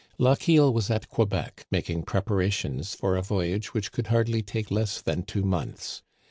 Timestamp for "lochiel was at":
0.17-1.09